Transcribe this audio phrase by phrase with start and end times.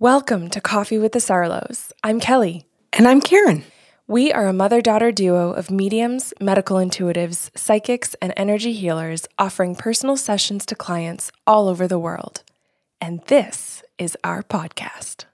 [0.00, 1.92] Welcome to Coffee with the Sarlos.
[2.02, 2.64] I'm Kelly.
[2.90, 3.64] And I'm Karen.
[4.06, 9.74] We are a mother daughter duo of mediums, medical intuitives, psychics, and energy healers offering
[9.74, 12.42] personal sessions to clients all over the world.
[12.98, 15.26] And this is our podcast.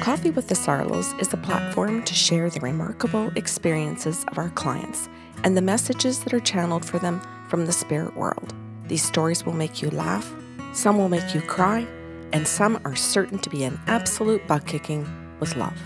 [0.00, 5.08] Coffee with the Sarlos is a platform to share the remarkable experiences of our clients
[5.42, 8.54] and the messages that are channeled for them from the spirit world.
[8.86, 10.32] These stories will make you laugh,
[10.72, 11.84] some will make you cry,
[12.32, 15.06] and some are certain to be an absolute butt kicking
[15.40, 15.78] with love.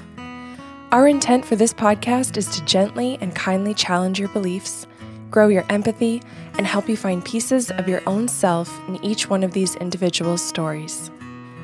[0.92, 4.86] Our intent for this podcast is to gently and kindly challenge your beliefs,
[5.30, 6.22] grow your empathy,
[6.58, 10.36] and help you find pieces of your own self in each one of these individual
[10.36, 11.10] stories.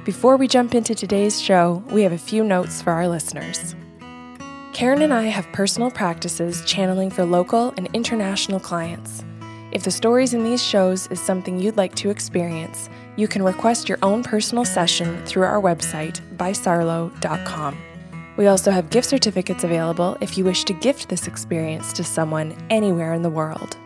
[0.04, 3.76] Before we jump into today's show, we have a few notes for our listeners.
[4.72, 9.24] Karen and I have personal practices channeling for local and international clients.
[9.70, 13.86] If the stories in these shows is something you'd like to experience, you can request
[13.88, 17.76] your own personal session through our website, bysarlo.com.
[18.38, 22.56] We also have gift certificates available if you wish to gift this experience to someone
[22.70, 23.76] anywhere in the world.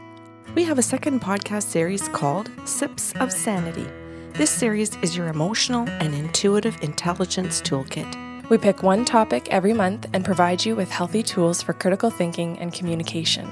[0.55, 3.89] We have a second podcast series called Sips of Sanity.
[4.35, 8.51] This series is your emotional and intuitive intelligence toolkit.
[8.51, 12.59] We pick one topic every month and provide you with healthy tools for critical thinking
[12.59, 13.51] and communication.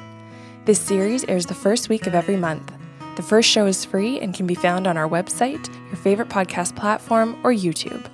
[0.71, 2.73] This series airs the first week of every month.
[3.17, 6.77] The first show is free and can be found on our website, your favorite podcast
[6.77, 8.07] platform, or YouTube.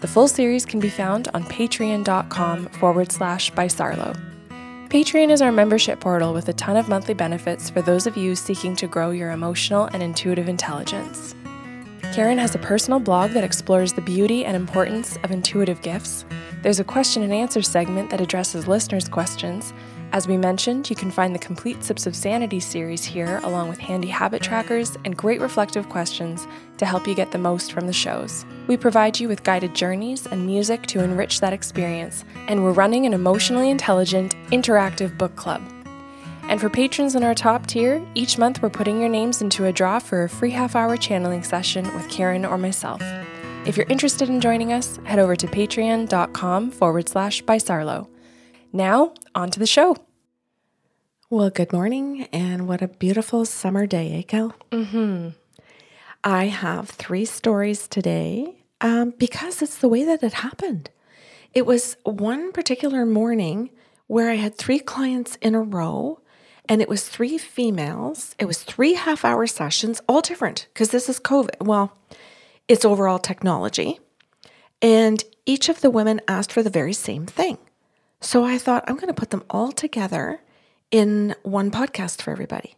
[0.00, 4.14] The full series can be found on patreon.com forward slash by Sarlo.
[4.90, 8.36] Patreon is our membership portal with a ton of monthly benefits for those of you
[8.36, 11.34] seeking to grow your emotional and intuitive intelligence.
[12.12, 16.26] Karen has a personal blog that explores the beauty and importance of intuitive gifts.
[16.60, 19.72] There's a question and answer segment that addresses listeners' questions,
[20.12, 23.78] as we mentioned, you can find the complete Sips of Sanity series here, along with
[23.78, 26.46] handy habit trackers and great reflective questions
[26.76, 28.44] to help you get the most from the shows.
[28.66, 33.06] We provide you with guided journeys and music to enrich that experience, and we're running
[33.06, 35.62] an emotionally intelligent, interactive book club.
[36.42, 39.72] And for patrons in our top tier, each month we're putting your names into a
[39.72, 43.00] draw for a free half hour channeling session with Karen or myself.
[43.64, 48.08] If you're interested in joining us, head over to patreon.com forward slash by Sarlo.
[48.72, 49.96] Now, on to the show.
[51.28, 54.54] Well, good morning, and what a beautiful summer day, eh, Kel?
[54.70, 55.28] Mm-hmm.
[56.24, 60.88] I have three stories today um, because it's the way that it happened.
[61.52, 63.70] It was one particular morning
[64.06, 66.20] where I had three clients in a row,
[66.66, 68.34] and it was three females.
[68.38, 71.66] It was three half hour sessions, all different because this is COVID.
[71.66, 71.94] Well,
[72.68, 74.00] it's overall technology.
[74.80, 77.58] And each of the women asked for the very same thing.
[78.22, 80.40] So I thought, I'm going to put them all together
[80.92, 82.76] in one podcast for everybody.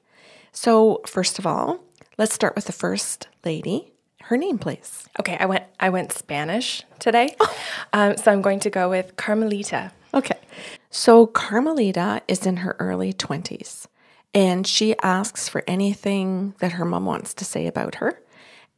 [0.52, 1.80] So, first of all,
[2.16, 3.92] let's start with the first lady.
[4.22, 5.06] Her name, please.
[5.20, 7.36] Okay, I went I went Spanish today,
[7.92, 9.92] um, so I'm going to go with Carmelita.
[10.14, 10.38] Okay,
[10.88, 13.86] so Carmelita is in her early twenties,
[14.32, 18.18] and she asks for anything that her mom wants to say about her.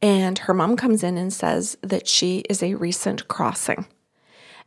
[0.01, 3.87] And her mom comes in and says that she is a recent crossing.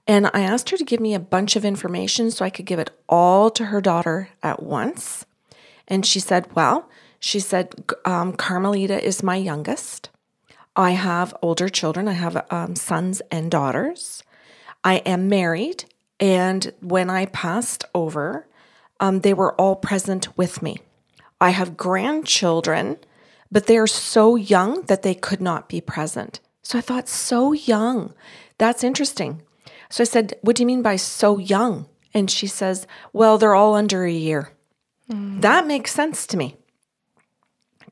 [0.06, 2.78] And I asked her to give me a bunch of information so I could give
[2.78, 5.24] it all to her daughter at once.
[5.86, 6.88] And she said, Well,
[7.18, 7.74] she said,
[8.04, 10.08] um, Carmelita is my youngest.
[10.74, 14.22] I have older children, I have um, sons and daughters.
[14.82, 15.84] I am married.
[16.18, 18.46] And when I passed over,
[18.98, 20.78] um, they were all present with me.
[21.40, 22.98] I have grandchildren,
[23.50, 26.40] but they are so young that they could not be present.
[26.62, 28.14] So I thought, so young.
[28.58, 29.42] That's interesting.
[29.90, 31.86] So I said, What do you mean by so young?
[32.14, 34.52] And she says, Well, they're all under a year.
[35.10, 35.42] Mm.
[35.42, 36.56] That makes sense to me.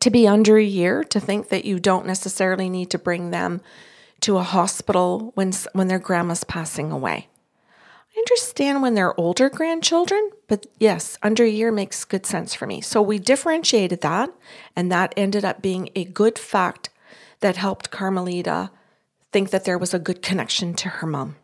[0.00, 3.60] To be under a year, to think that you don't necessarily need to bring them
[4.20, 7.28] to a hospital when, when their grandma's passing away.
[8.16, 12.66] I understand when they're older grandchildren, but yes, under a year makes good sense for
[12.66, 12.80] me.
[12.80, 14.30] So we differentiated that,
[14.74, 16.90] and that ended up being a good fact
[17.40, 18.70] that helped Carmelita
[19.30, 21.36] think that there was a good connection to her mom.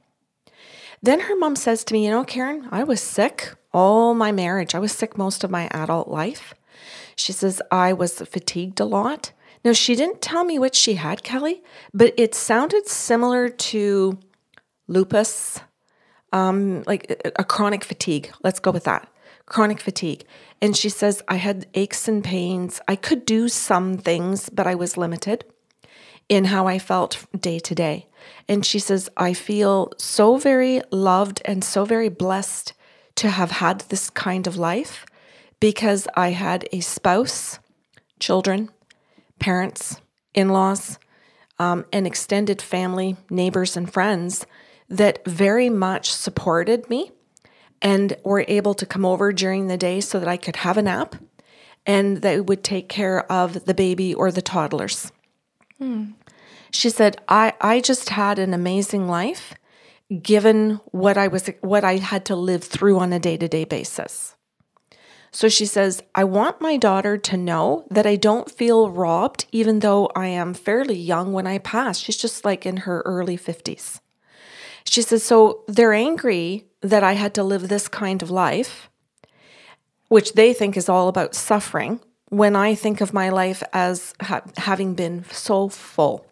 [1.04, 4.74] Then her mom says to me, You know, Karen, I was sick all my marriage.
[4.74, 6.54] I was sick most of my adult life.
[7.14, 9.32] She says, I was fatigued a lot.
[9.66, 11.62] Now, she didn't tell me what she had, Kelly,
[11.92, 14.18] but it sounded similar to
[14.88, 15.60] lupus,
[16.32, 18.32] um, like a chronic fatigue.
[18.42, 19.06] Let's go with that
[19.44, 20.24] chronic fatigue.
[20.62, 22.80] And she says, I had aches and pains.
[22.88, 25.44] I could do some things, but I was limited
[26.28, 28.06] in how I felt day to day.
[28.48, 32.72] And she says, I feel so very loved and so very blessed
[33.16, 35.06] to have had this kind of life
[35.60, 37.58] because I had a spouse,
[38.18, 38.70] children,
[39.38, 40.00] parents,
[40.34, 40.98] in laws,
[41.58, 44.46] um, and extended family, neighbors, and friends
[44.88, 47.12] that very much supported me
[47.80, 50.82] and were able to come over during the day so that I could have a
[50.82, 51.14] nap
[51.86, 55.12] and they would take care of the baby or the toddlers.
[56.70, 59.54] She said, I, I just had an amazing life
[60.22, 64.36] given what I was what I had to live through on a day-to-day basis.
[65.30, 69.80] So she says, I want my daughter to know that I don't feel robbed, even
[69.80, 71.98] though I am fairly young when I pass.
[71.98, 73.98] She's just like in her early 50s.
[74.84, 78.88] She says, So they're angry that I had to live this kind of life,
[80.08, 81.98] which they think is all about suffering,
[82.28, 86.26] when I think of my life as ha- having been so full.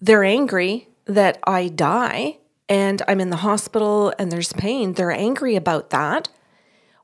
[0.00, 2.38] They're angry that I die
[2.68, 4.94] and I'm in the hospital and there's pain.
[4.94, 6.28] They're angry about that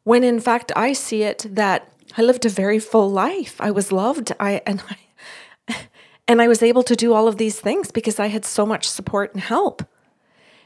[0.09, 3.61] when in fact I see it that I lived a very full life.
[3.61, 4.33] I was loved.
[4.41, 5.77] I and I
[6.29, 8.89] and I was able to do all of these things because I had so much
[8.89, 9.83] support and help.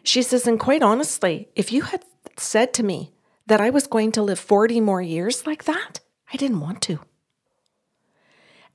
[0.05, 2.05] She says, and quite honestly, if you had
[2.37, 3.13] said to me
[3.47, 6.01] that I was going to live 40 more years like that,
[6.33, 7.01] I didn't want to.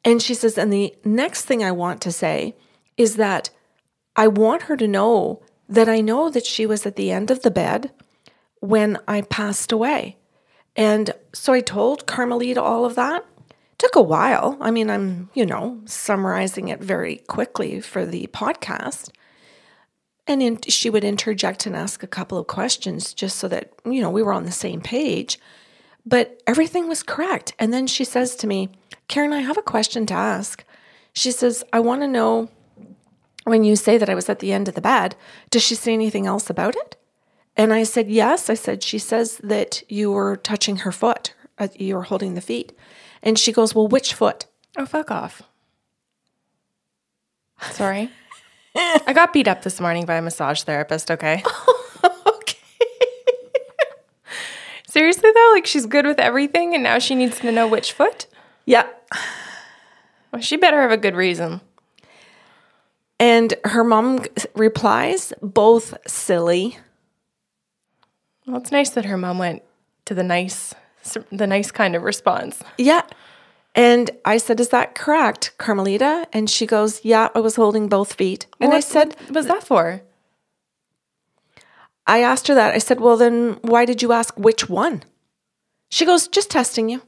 [0.03, 2.55] And she says, and the next thing I want to say
[2.95, 3.49] is that
[4.15, 7.41] I want her to know that I know that she was at the end of
[7.41, 7.91] the bed
[8.59, 10.17] when I passed away.
[10.75, 13.25] And so I told Carmelita all of that.
[13.77, 14.57] Took a while.
[14.59, 19.11] I mean, I'm, you know, summarizing it very quickly for the podcast.
[20.25, 24.01] And in, she would interject and ask a couple of questions just so that, you
[24.01, 25.37] know, we were on the same page.
[26.07, 27.53] But everything was correct.
[27.59, 28.69] And then she says to me,
[29.09, 30.63] Karen, I have a question to ask.
[31.11, 32.47] She says, I want to know
[33.43, 35.17] when you say that I was at the end of the bed,
[35.49, 36.95] does she say anything else about it?
[37.57, 38.49] And I said, Yes.
[38.49, 42.41] I said, She says that you were touching her foot, uh, you were holding the
[42.41, 42.71] feet.
[43.21, 44.45] And she goes, Well, which foot?
[44.77, 45.41] Oh, fuck off.
[47.71, 48.11] Sorry.
[48.75, 51.43] I got beat up this morning by a massage therapist, okay?
[51.45, 51.71] okay.
[54.97, 55.51] Seriously, though?
[55.53, 58.25] Like, she's good with everything, and now she needs to know which foot?
[58.65, 58.87] Yeah.
[60.31, 61.61] Well, she better have a good reason.
[63.19, 66.79] And her mom replies, both silly.
[68.47, 69.61] Well, it's nice that her mom went
[70.05, 70.73] to the nice,
[71.31, 72.63] the nice kind of response.
[72.79, 73.03] Yeah.
[73.75, 76.27] And I said, Is that correct, Carmelita?
[76.33, 78.47] And she goes, Yeah, I was holding both feet.
[78.59, 80.01] And I said, what was that for?
[82.07, 82.73] I asked her that.
[82.73, 85.03] I said, Well, then why did you ask which one?
[85.89, 87.01] She goes, Just testing you.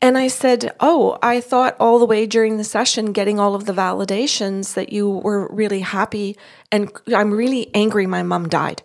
[0.00, 3.66] And I said, Oh, I thought all the way during the session, getting all of
[3.66, 6.36] the validations that you were really happy.
[6.70, 8.82] And I'm really angry my mom died.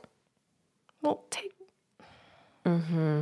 [1.01, 1.51] Well, take.
[2.65, 3.21] Mm hmm.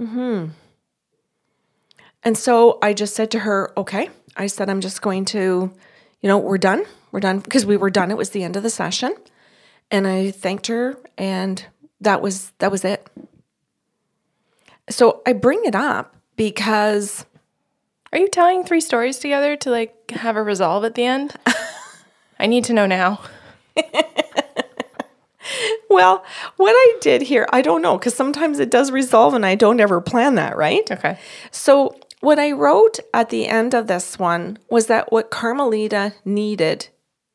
[0.00, 0.46] Mm hmm.
[2.22, 4.10] And so I just said to her, Okay.
[4.36, 5.72] I said, I'm just going to,
[6.20, 6.84] you know, we're done.
[7.14, 8.10] We're done because we were done.
[8.10, 9.14] It was the end of the session.
[9.88, 11.64] And I thanked her and
[12.00, 13.06] that was that was it.
[14.90, 17.24] So I bring it up because
[18.12, 21.36] Are you tying three stories together to like have a resolve at the end?
[22.40, 23.20] I need to know now.
[25.88, 26.24] Well,
[26.56, 29.78] what I did here, I don't know, because sometimes it does resolve and I don't
[29.78, 30.90] ever plan that, right?
[30.90, 31.16] Okay.
[31.52, 36.88] So, what I wrote at the end of this one was that what Carmelita needed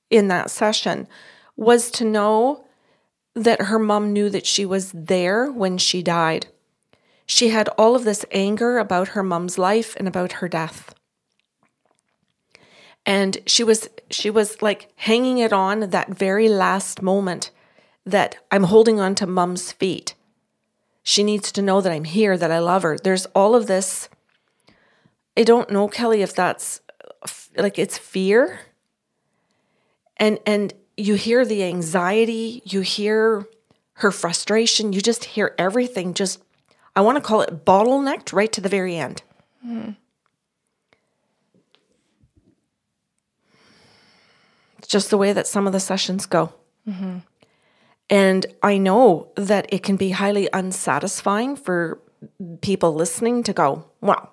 [0.09, 1.07] in that session
[1.55, 2.65] was to know
[3.35, 6.47] that her mom knew that she was there when she died.
[7.25, 10.95] She had all of this anger about her mom's life and about her death.
[13.05, 17.51] And she was she was like hanging it on that very last moment
[18.05, 20.15] that I'm holding on to mom's feet.
[21.03, 22.97] She needs to know that I'm here, that I love her.
[22.97, 24.09] There's all of this.
[25.37, 26.81] I don't know, Kelly, if that's
[27.57, 28.59] like it's fear.
[30.19, 33.47] And and you hear the anxiety, you hear
[33.93, 36.43] her frustration, you just hear everything just
[36.95, 39.23] I want to call it bottlenecked right to the very end.
[39.63, 39.91] Hmm.
[44.77, 46.53] It's just the way that some of the sessions go.
[46.87, 47.19] Mm-hmm.
[48.09, 51.99] And I know that it can be highly unsatisfying for
[52.61, 54.29] people listening to go, wow,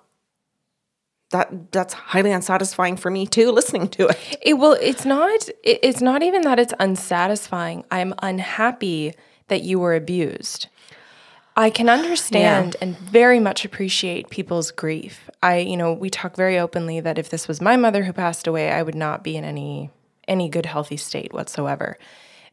[1.31, 4.37] that that's highly unsatisfying for me too, listening to it.
[4.41, 5.49] It well, it's not.
[5.63, 7.83] It, it's not even that it's unsatisfying.
[7.91, 9.13] I'm unhappy
[9.47, 10.67] that you were abused.
[11.55, 15.27] I can understand and very much appreciate people's grief.
[15.41, 18.45] I, you know, we talk very openly that if this was my mother who passed
[18.45, 19.89] away, I would not be in any
[20.27, 21.97] any good healthy state whatsoever.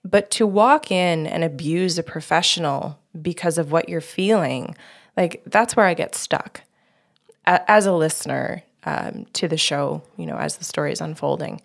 [0.04, 4.76] But to walk in and abuse a professional because of what you're feeling,
[5.16, 6.62] like that's where I get stuck.
[7.46, 11.60] As a listener, um, to the show, you know, as the story is unfolding.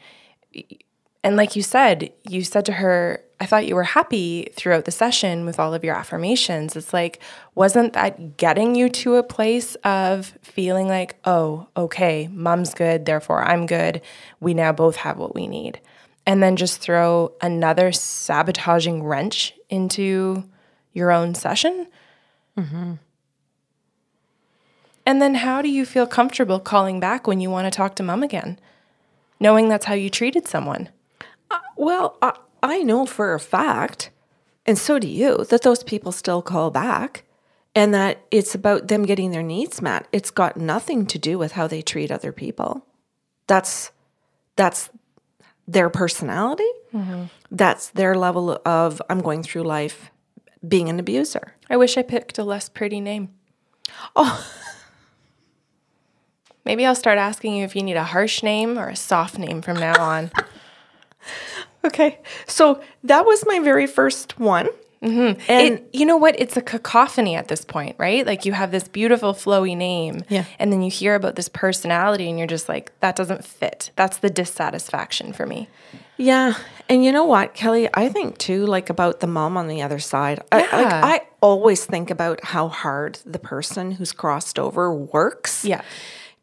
[1.23, 4.91] And like you said, you said to her, I thought you were happy throughout the
[4.91, 6.75] session with all of your affirmations.
[6.75, 7.21] It's like,
[7.55, 13.43] wasn't that getting you to a place of feeling like, oh, okay, mom's good, therefore
[13.43, 14.01] I'm good.
[14.39, 15.79] We now both have what we need.
[16.25, 20.43] And then just throw another sabotaging wrench into
[20.93, 21.87] your own session?
[22.57, 22.93] Mm-hmm.
[25.09, 28.03] And then how do you feel comfortable calling back when you want to talk to
[28.03, 28.59] mom again,
[29.39, 30.89] knowing that's how you treated someone?
[31.49, 34.11] Uh, well, I, I know for a fact,
[34.67, 37.23] and so do you, that those people still call back
[37.73, 40.07] and that it's about them getting their needs met.
[40.11, 42.85] It's got nothing to do with how they treat other people.
[43.47, 43.91] That's
[44.57, 44.91] that's
[45.67, 46.69] their personality.
[46.93, 47.23] Mm-hmm.
[47.49, 50.11] That's their level of I'm going through life
[50.67, 51.55] being an abuser.
[51.67, 53.29] I wish I picked a less pretty name.
[54.15, 54.47] Oh.
[56.65, 59.61] Maybe I'll start asking you if you need a harsh name or a soft name
[59.61, 60.31] from now on.
[61.83, 62.19] okay.
[62.47, 64.69] So that was my very first one.
[65.01, 65.41] Mm-hmm.
[65.49, 66.37] And it, you know what?
[66.39, 68.25] It's a cacophony at this point, right?
[68.25, 70.43] Like you have this beautiful flowy name, yeah.
[70.57, 73.91] and then you hear about this personality, and you're just like, that doesn't fit.
[73.95, 75.69] That's the dissatisfaction for me.
[76.17, 76.55] Yeah,
[76.89, 77.87] and you know what, Kelly?
[77.93, 80.43] I think too, like about the mom on the other side.
[80.51, 80.67] Yeah.
[80.71, 85.63] I, like, I always think about how hard the person who's crossed over works.
[85.63, 85.81] Yeah,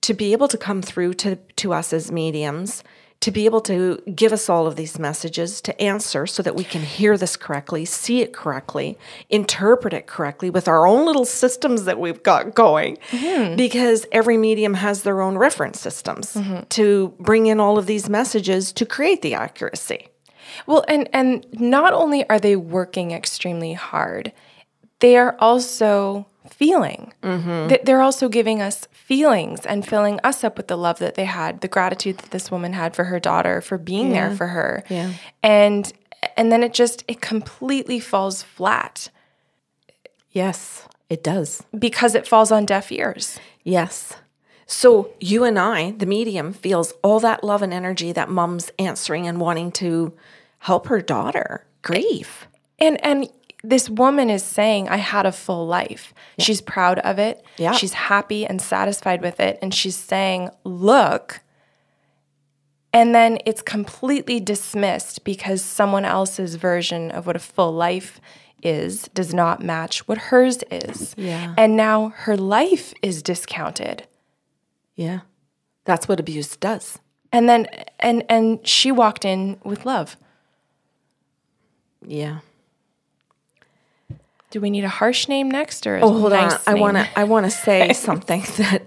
[0.07, 2.85] to be able to come through to to us as mediums
[3.21, 6.63] to be able to give us all of these messages, to answer so that we
[6.63, 8.99] can hear this correctly, see it correctly,
[9.31, 12.99] interpret it correctly with our own little systems that we've got going.
[13.11, 13.57] Mm-hmm.
[13.57, 16.65] Because every medium has their own reference systems mm-hmm.
[16.69, 20.09] to bring in all of these messages to create the accuracy.
[20.67, 24.33] Well, and and not only are they working extremely hard,
[25.01, 27.13] they are also feeling.
[27.23, 27.85] Mm-hmm.
[27.85, 31.61] They're also giving us feelings and filling us up with the love that they had,
[31.61, 34.29] the gratitude that this woman had for her daughter, for being yeah.
[34.29, 34.85] there for her.
[34.89, 35.13] Yeah.
[35.43, 35.93] And
[36.37, 39.11] and then it just it completely falls flat.
[40.31, 41.63] Yes, it does.
[41.77, 43.39] Because it falls on deaf ears.
[43.65, 44.15] Yes.
[44.67, 49.29] So you and I, the medium, feels all that love and energy that mom's answering
[49.29, 50.13] and wanting to
[50.59, 52.49] help her daughter grieve.
[52.79, 53.31] And and
[53.69, 56.15] this woman is saying, I had a full life.
[56.37, 56.45] Yeah.
[56.45, 57.45] She's proud of it.
[57.57, 57.73] Yeah.
[57.73, 59.59] She's happy and satisfied with it.
[59.61, 61.41] And she's saying, Look.
[62.93, 68.21] And then it's completely dismissed because someone else's version of what a full life
[68.63, 71.15] is does not match what hers is.
[71.19, 71.55] Yeah.
[71.59, 74.07] And now her life is discounted.
[74.95, 75.21] Yeah.
[75.85, 76.99] That's what abuse does.
[77.33, 77.67] And then
[78.01, 80.17] and and she walked in with love.
[82.07, 82.39] Yeah.
[84.51, 86.61] Do we need a harsh name next or oh hold nice on?
[86.67, 88.83] I want to I want to say something that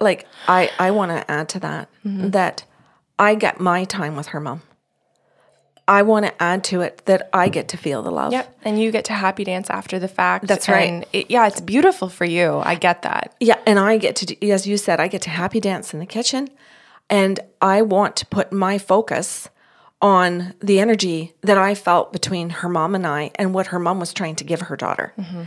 [0.00, 2.30] like I I want to add to that mm-hmm.
[2.30, 2.64] that
[3.18, 4.62] I get my time with her mom.
[5.86, 8.32] I want to add to it that I get to feel the love.
[8.32, 8.58] Yep.
[8.62, 10.46] And you get to happy dance after the fact.
[10.46, 11.06] That's right.
[11.12, 12.62] It, yeah, it's beautiful for you.
[12.64, 13.34] I get that.
[13.38, 13.58] Yeah.
[13.66, 16.06] And I get to, do, as you said, I get to happy dance in the
[16.06, 16.48] kitchen.
[17.10, 19.50] And I want to put my focus
[20.04, 23.98] on the energy that I felt between her mom and I and what her mom
[23.98, 25.14] was trying to give her daughter.
[25.18, 25.44] Mm-hmm.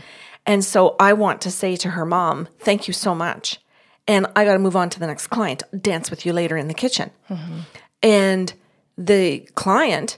[0.48, 3.60] And so I want to say to her mom, thank you so much.
[4.08, 6.70] And I got to move on to the next client, dance with you later in
[6.70, 7.12] the kitchen.
[7.30, 7.60] Mm-hmm.
[8.02, 8.54] And
[8.98, 10.18] the client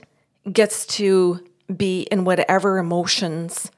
[0.50, 3.70] gets to be in whatever emotions,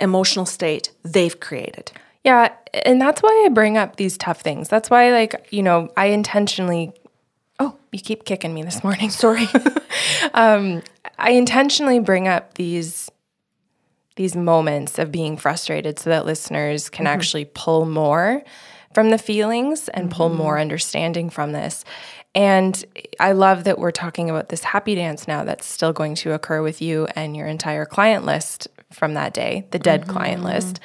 [0.00, 1.92] emotional state they've created.
[2.24, 2.52] Yeah.
[2.84, 4.68] And that's why I bring up these tough things.
[4.68, 6.92] That's why, like, you know, I intentionally
[7.62, 9.08] Oh, you keep kicking me this morning.
[9.08, 9.46] Sorry.
[10.34, 10.82] um,
[11.16, 13.08] I intentionally bring up these
[14.16, 17.14] these moments of being frustrated so that listeners can mm-hmm.
[17.14, 18.42] actually pull more
[18.92, 20.16] from the feelings and mm-hmm.
[20.16, 21.84] pull more understanding from this.
[22.34, 22.84] And
[23.20, 26.62] I love that we're talking about this happy dance now that's still going to occur
[26.62, 30.10] with you and your entire client list from that day, the dead mm-hmm.
[30.10, 30.80] client list,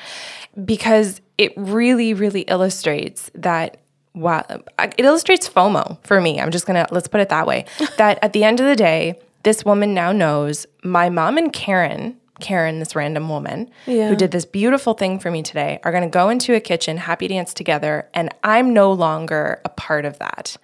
[0.64, 3.78] because it really, really illustrates that
[4.18, 4.44] wow,
[4.80, 6.40] it illustrates FOMO for me.
[6.40, 7.66] I'm just gonna let's put it that way.
[7.98, 12.18] that at the end of the day, this woman now knows my mom and Karen,
[12.40, 14.10] Karen, this random woman yeah.
[14.10, 17.28] who did this beautiful thing for me today, are gonna go into a kitchen, happy
[17.28, 20.58] dance together, and I'm no longer a part of that.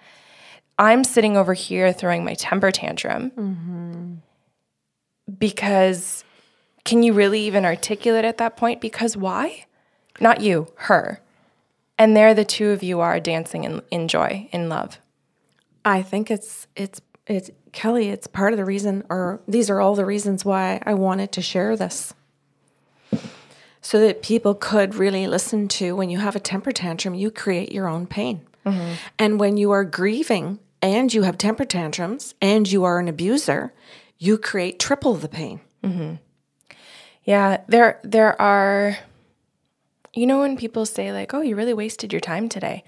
[0.78, 4.14] I'm sitting over here throwing my temper tantrum mm-hmm.
[5.38, 6.24] because
[6.84, 8.80] can you really even articulate at that point?
[8.80, 9.66] Because why?
[10.20, 11.20] Not you, her.
[11.98, 14.98] And there the two of you are dancing in, in joy, in love.
[15.84, 19.94] I think it's it's it's Kelly, it's part of the reason or these are all
[19.94, 22.14] the reasons why I wanted to share this.
[23.80, 27.70] So that people could really listen to when you have a temper tantrum, you create
[27.70, 28.40] your own pain.
[28.64, 28.94] Mm-hmm.
[29.18, 33.74] And when you are grieving and you have temper tantrums and you are an abuser,
[34.18, 35.60] you create triple the pain.
[35.82, 36.14] Mm-hmm.
[37.24, 38.98] Yeah, there there are
[40.14, 42.84] you know when people say like, "Oh, you really wasted your time today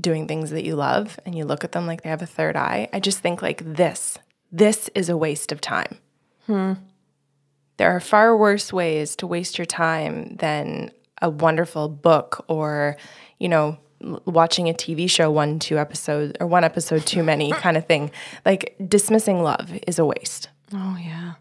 [0.00, 2.56] doing things that you love," and you look at them like they have a third
[2.56, 2.88] eye.
[2.92, 4.18] I just think like this.
[4.52, 5.98] This is a waste of time.
[6.46, 6.74] Hmm.
[7.76, 12.96] There are far worse ways to waste your time than a wonderful book or,
[13.38, 13.78] you know,
[14.26, 18.10] watching a TV show one two episodes or one episode too many kind of thing.
[18.44, 20.48] Like dismissing love is a waste.
[20.72, 21.34] Oh, yeah.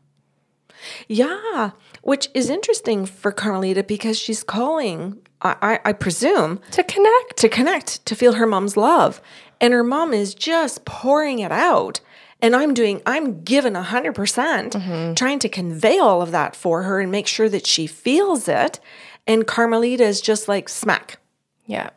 [1.07, 1.71] Yeah,
[2.03, 7.37] which is interesting for Carmelita because she's calling, I, I, presume, To connect.
[7.37, 9.21] to connect, to feel her mom's love.
[9.59, 12.01] And her mom is just pouring it out.
[12.41, 15.13] And I'm doing, I'm given 100%, percent mm-hmm.
[15.13, 18.81] trying to convey all of that for her and make sure that she feels it.
[19.25, 21.19] And Carmelita is just like smack.
[21.65, 21.91] Yeah.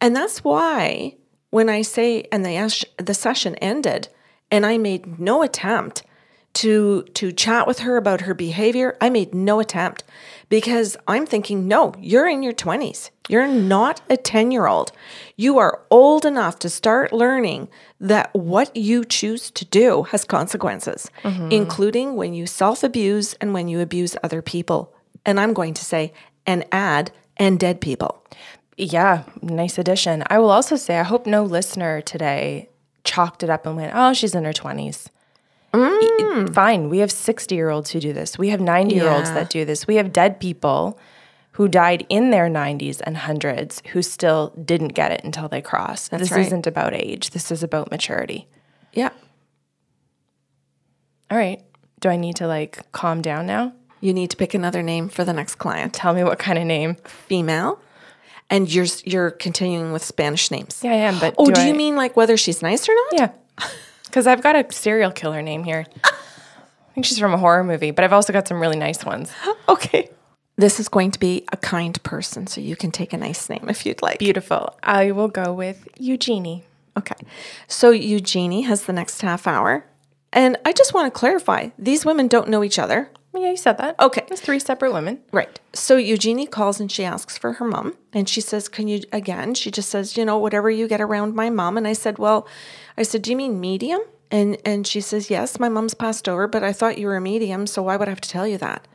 [0.00, 1.16] And that's why
[1.50, 4.08] when I say, and the, the session ended,
[4.50, 6.02] and I made no attempt
[6.52, 10.04] to to chat with her about her behavior, I made no attempt
[10.48, 13.10] because I'm thinking, no, you're in your 20s.
[13.28, 14.90] You're not a 10 year old.
[15.36, 17.68] You are old enough to start learning
[18.00, 21.50] that what you choose to do has consequences, mm-hmm.
[21.52, 24.92] including when you self abuse and when you abuse other people.
[25.24, 26.12] And I'm going to say,
[26.46, 28.24] and add, and dead people.
[28.76, 30.24] Yeah, nice addition.
[30.28, 32.70] I will also say, I hope no listener today
[33.04, 35.08] chalked it up and went, oh, she's in her 20s.
[35.74, 36.52] E- mm.
[36.54, 36.88] Fine.
[36.88, 38.36] We have 60 year olds who do this.
[38.38, 39.34] We have 90 year olds Yeah.
[39.34, 39.86] that do this.
[39.86, 40.98] We have dead people
[41.52, 46.10] who died in their 90s and hundreds who still didn't get it until they crossed.
[46.10, 46.46] this right.
[46.46, 48.48] isn't about age, this is about maturity.
[48.92, 49.10] Yeah.
[51.30, 51.60] All right.
[52.00, 53.72] Do I need to like calm down now?
[54.00, 55.92] You need to pick another name for the next client.
[55.92, 56.96] Tell me what kind of name.
[57.04, 57.78] Female.
[58.48, 60.80] And you're you're continuing with Spanish names.
[60.82, 61.18] Yeah, I am.
[61.20, 63.12] But Oh, do, I- you mean like whether she's nice or not?
[63.12, 63.66] Yeah.
[64.10, 65.86] Because I've got a serial killer name here.
[66.04, 69.32] I think she's from a horror movie, but I've also got some really nice ones.
[69.68, 70.10] Okay.
[70.56, 73.66] This is going to be a kind person, so you can take a nice name
[73.68, 74.18] if you'd like.
[74.18, 74.76] Beautiful.
[74.82, 76.64] I will go with Eugenie.
[76.98, 77.14] Okay.
[77.68, 79.86] So Eugenie has the next half hour.
[80.32, 83.10] And I just want to clarify these women don't know each other.
[83.32, 83.98] Yeah, you said that.
[84.00, 84.26] Okay.
[84.28, 85.20] It's three separate women.
[85.32, 85.60] Right.
[85.72, 87.96] So Eugenie calls and she asks for her mom.
[88.12, 91.34] And she says, Can you, again, she just says, you know, whatever you get around
[91.34, 91.76] my mom.
[91.76, 92.48] And I said, Well,
[92.96, 94.00] I said, Do you mean medium?
[94.32, 97.20] And, and she says, Yes, my mom's passed over, but I thought you were a
[97.20, 97.66] medium.
[97.66, 98.88] So why would I have to tell you that?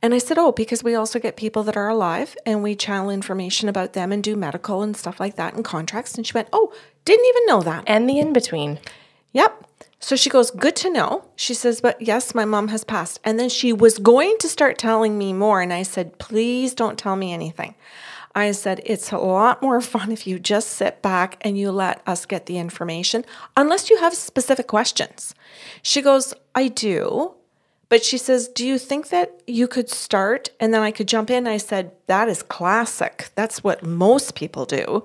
[0.00, 3.10] And I said, Oh, because we also get people that are alive and we channel
[3.10, 6.14] information about them and do medical and stuff like that and contracts.
[6.14, 6.72] And she went, Oh,
[7.04, 7.84] didn't even know that.
[7.86, 8.78] And the in between.
[9.32, 9.66] Yep.
[10.02, 11.24] So she goes, Good to know.
[11.36, 13.20] She says, But yes, my mom has passed.
[13.24, 15.62] And then she was going to start telling me more.
[15.62, 17.76] And I said, Please don't tell me anything.
[18.34, 22.02] I said, It's a lot more fun if you just sit back and you let
[22.06, 23.24] us get the information,
[23.56, 25.36] unless you have specific questions.
[25.82, 27.34] She goes, I do.
[27.88, 31.30] But she says, Do you think that you could start and then I could jump
[31.30, 31.46] in?
[31.46, 33.30] I said, That is classic.
[33.36, 35.04] That's what most people do.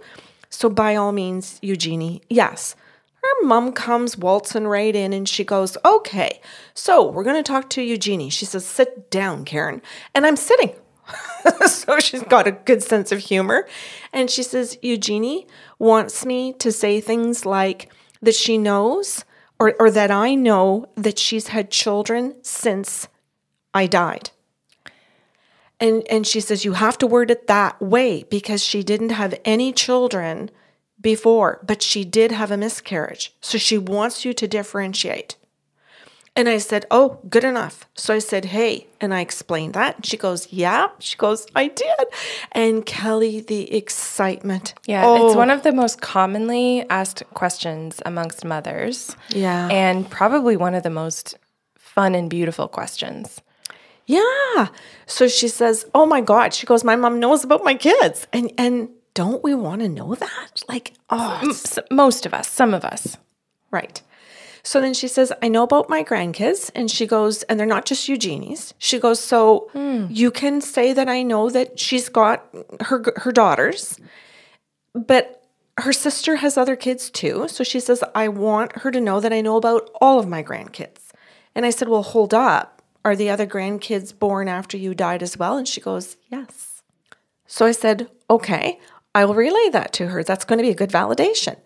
[0.49, 2.75] So, by all means, Eugenie, yes.
[3.23, 6.41] Her mom comes waltzing right in and she goes, Okay,
[6.73, 8.29] so we're going to talk to Eugenie.
[8.29, 9.81] She says, Sit down, Karen.
[10.13, 10.73] And I'm sitting.
[11.67, 13.67] so she's got a good sense of humor.
[14.13, 15.47] And she says, Eugenie
[15.79, 19.23] wants me to say things like that she knows
[19.59, 23.07] or, or that I know that she's had children since
[23.73, 24.31] I died.
[25.79, 29.39] And, and she says, You have to word it that way because she didn't have
[29.45, 30.49] any children
[31.13, 33.33] before, but she did have a miscarriage.
[33.39, 35.37] So she wants you to differentiate.
[36.35, 37.75] And I said, Oh, good enough.
[37.95, 39.95] So I said, Hey, and I explained that.
[39.95, 40.89] And she goes, Yeah.
[40.99, 42.05] She goes, I did.
[42.51, 44.73] And Kelly, the excitement.
[44.85, 49.15] Yeah, Oh, it's one of the most commonly asked questions amongst mothers.
[49.29, 49.69] Yeah.
[49.71, 51.37] And probably one of the most
[51.77, 53.41] fun and beautiful questions.
[54.07, 54.67] Yeah.
[55.05, 58.51] So she says, "Oh my god." She goes, "My mom knows about my kids." And
[58.57, 60.63] and don't we want to know that?
[60.69, 63.17] Like, oh, S- most of us, some of us.
[63.71, 63.99] right.
[64.61, 67.85] So then she says, "I know about my grandkids." And she goes, "And they're not
[67.85, 70.05] just Eugenie's." She goes, "So hmm.
[70.09, 72.45] you can say that I know that she's got
[72.81, 73.99] her her daughters,
[74.93, 75.41] but
[75.79, 79.33] her sister has other kids too." So she says, "I want her to know that
[79.33, 81.01] I know about all of my grandkids."
[81.55, 82.83] And I said, "Well, hold up.
[83.03, 86.77] Are the other grandkids born after you died as well?" And she goes, "Yes."
[87.47, 88.79] So I said, okay,
[89.17, 90.23] I will relay that to her.
[90.23, 91.57] That's going to be a good validation.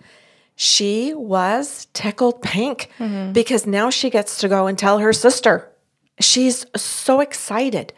[0.55, 3.33] She was tickled pink mm-hmm.
[3.33, 5.69] because now she gets to go and tell her sister.
[6.21, 7.91] She's so excited.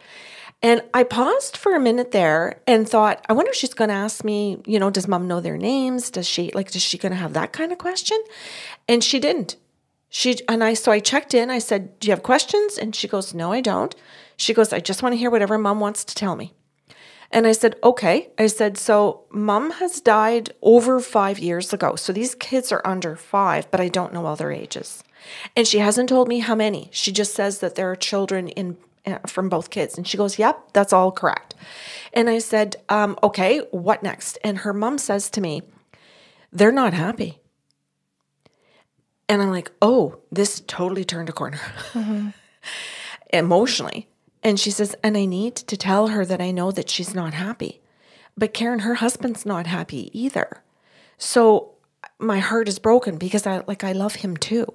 [0.60, 3.94] And I paused for a minute there and thought, I wonder if she's going to
[3.94, 6.10] ask me, you know, does mom know their names?
[6.10, 8.18] Does she like, is she going to have that kind of question?
[8.88, 9.54] And she didn't.
[10.08, 11.48] She, and I, so I checked in.
[11.48, 12.76] I said, Do you have questions?
[12.76, 13.94] And she goes, No, I don't.
[14.36, 16.54] She goes, I just want to hear whatever mom wants to tell me.
[17.30, 18.30] And I said, Okay.
[18.38, 21.96] I said, So mom has died over five years ago.
[21.96, 25.02] So these kids are under five, but I don't know all their ages.
[25.56, 26.88] And she hasn't told me how many.
[26.92, 29.96] She just says that there are children in uh, from both kids.
[29.96, 31.54] And she goes, Yep, that's all correct.
[32.12, 34.38] And I said, um, Okay, what next?
[34.44, 35.62] And her mom says to me,
[36.52, 37.40] They're not happy.
[39.28, 41.60] And I'm like, Oh, this totally turned a corner
[41.92, 42.30] mm-hmm.
[43.32, 44.08] emotionally.
[44.44, 47.34] And she says, And I need to tell her that I know that she's not
[47.34, 47.80] happy.
[48.36, 50.62] But Karen, her husband's not happy either.
[51.16, 51.72] So
[52.18, 54.66] my heart is broken because I like I love him too.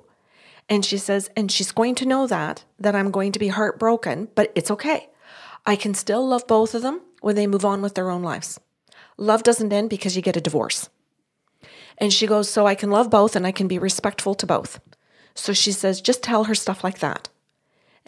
[0.67, 4.27] And she says, and she's going to know that, that I'm going to be heartbroken,
[4.35, 5.09] but it's okay.
[5.65, 8.59] I can still love both of them when they move on with their own lives.
[9.17, 10.89] Love doesn't end because you get a divorce.
[11.97, 14.79] And she goes, So I can love both and I can be respectful to both.
[15.35, 17.29] So she says, Just tell her stuff like that.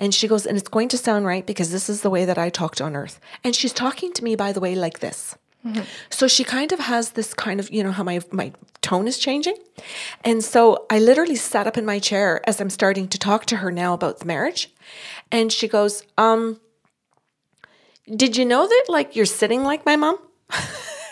[0.01, 2.37] And she goes, And it's going to sound right because this is the way that
[2.37, 3.19] I talked on earth.
[3.43, 5.37] And she's talking to me, by the way, like this.
[5.65, 5.83] Mm-hmm.
[6.09, 9.19] So she kind of has this kind of, you know, how my, my tone is
[9.19, 9.55] changing.
[10.23, 13.57] And so I literally sat up in my chair as I'm starting to talk to
[13.57, 14.73] her now about the marriage.
[15.31, 16.59] And she goes, um,
[18.13, 20.17] did you know that like you're sitting like my mom?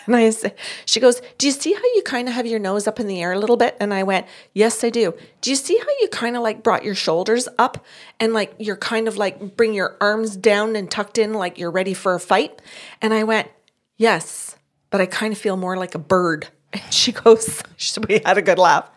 [0.06, 0.54] and I said,
[0.86, 3.20] she goes, do you see how you kind of have your nose up in the
[3.20, 3.76] air a little bit?
[3.80, 5.14] And I went, yes, I do.
[5.40, 7.84] Do you see how you kind of like brought your shoulders up
[8.18, 11.70] and like you're kind of like bring your arms down and tucked in like you're
[11.70, 12.60] ready for a fight?
[13.00, 13.48] And I went,
[13.96, 14.56] Yes,
[14.88, 16.48] but I kind of feel more like a bird.
[16.72, 17.64] And she goes,
[18.08, 18.88] we had a good laugh.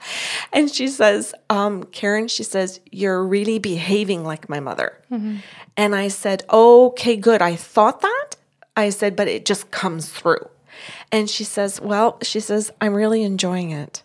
[0.52, 5.02] And she says, um, Karen, she says, you're really behaving like my mother.
[5.12, 5.38] Mm-hmm.
[5.76, 7.42] And I said, okay, good.
[7.42, 8.36] I thought that.
[8.78, 10.48] I said, but it just comes through.
[11.12, 14.03] And she says, well, she says, I'm really enjoying it.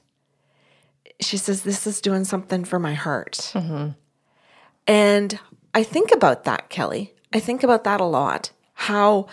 [1.21, 3.51] She says, this is doing something for my heart.
[3.55, 3.91] Mm-hmm.
[4.87, 5.39] And
[5.75, 7.15] I think about that, Kelly.
[7.33, 8.53] I think about that a lot.
[8.75, 9.27] How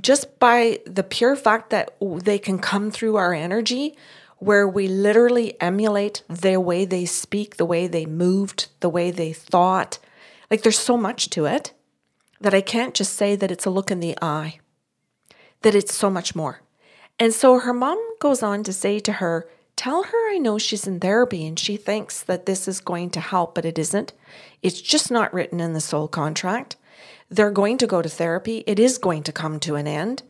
[0.00, 3.96] just by the pure fact that they can come through our energy,
[4.38, 9.32] where we literally emulate the way they speak, the way they moved, the way they
[9.32, 9.98] thought.
[10.50, 11.72] Like there's so much to it
[12.40, 14.58] that I can't just say that it's a look in the eye,
[15.62, 16.60] that it's so much more.
[17.18, 20.86] And so her mom goes on to say to her, Tell her I know she's
[20.86, 24.12] in therapy and she thinks that this is going to help, but it isn't.
[24.62, 26.76] It's just not written in the soul contract.
[27.30, 28.62] They're going to go to therapy.
[28.66, 30.22] It is going to come to an end.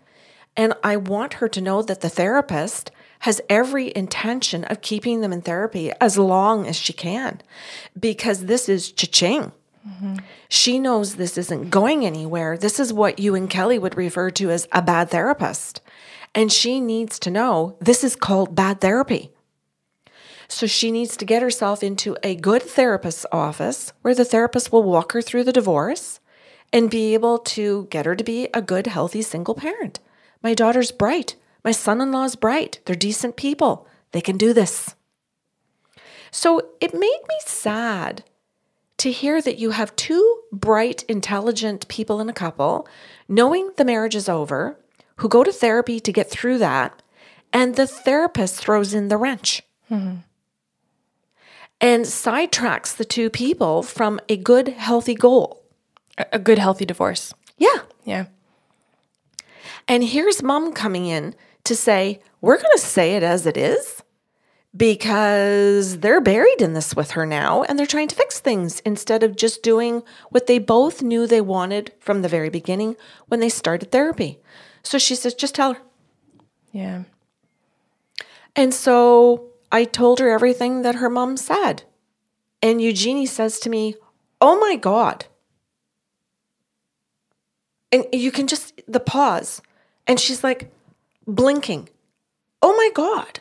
[0.56, 2.90] And I want her to know that the therapist
[3.20, 7.40] has every intention of keeping them in therapy as long as she can
[7.98, 9.52] because this is cha-ching.
[10.48, 12.56] She knows this isn't going anywhere.
[12.56, 15.80] This is what you and Kelly would refer to as a bad therapist.
[16.34, 19.30] And she needs to know this is called bad therapy.
[20.48, 24.82] So she needs to get herself into a good therapist's office where the therapist will
[24.82, 26.20] walk her through the divorce
[26.72, 29.98] and be able to get her to be a good, healthy single parent.
[30.42, 31.36] My daughter's bright.
[31.64, 32.80] My son in law's bright.
[32.84, 33.86] They're decent people.
[34.12, 34.94] They can do this.
[36.30, 38.24] So it made me sad
[39.02, 42.86] to hear that you have two bright, intelligent people in a couple,
[43.26, 44.78] knowing the marriage is over,
[45.16, 47.02] who go to therapy to get through that,
[47.52, 49.60] and the therapist throws in the wrench.
[49.90, 50.18] Mm-hmm.
[51.80, 55.64] And sidetracks the two people from a good, healthy goal
[56.30, 57.34] a good healthy divorce.
[57.58, 57.78] Yeah.
[58.04, 58.26] Yeah.
[59.88, 61.34] And here's mom coming in
[61.64, 64.02] to say, we're going to say it as it is
[64.74, 69.22] because they're buried in this with her now and they're trying to fix things instead
[69.22, 72.96] of just doing what they both knew they wanted from the very beginning
[73.28, 74.38] when they started therapy.
[74.82, 75.80] So she says, just tell her.
[76.72, 77.02] Yeah.
[78.56, 81.84] And so I told her everything that her mom said.
[82.62, 83.96] And Eugenie says to me,
[84.40, 85.26] Oh my God,
[87.92, 89.60] and you can just the pause
[90.06, 90.72] and she's like
[91.26, 91.88] blinking
[92.62, 93.40] oh my god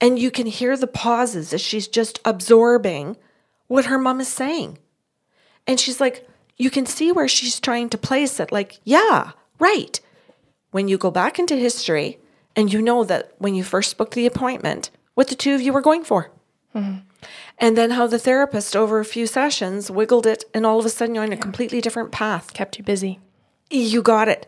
[0.00, 3.16] and you can hear the pauses as she's just absorbing
[3.66, 4.78] what her mom is saying
[5.66, 10.00] and she's like you can see where she's trying to place it like yeah right
[10.70, 12.18] when you go back into history
[12.56, 15.72] and you know that when you first booked the appointment what the two of you
[15.72, 16.30] were going for
[16.74, 16.98] mm-hmm.
[17.58, 20.90] and then how the therapist over a few sessions wiggled it and all of a
[20.90, 23.20] sudden you're on a completely different path kept you busy
[23.70, 24.46] you got it.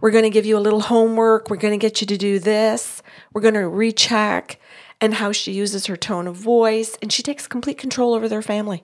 [0.00, 1.48] We're going to give you a little homework.
[1.50, 3.02] We're going to get you to do this.
[3.32, 4.60] We're going to recheck
[5.00, 6.96] and how she uses her tone of voice.
[7.00, 8.82] And she takes complete control over their family.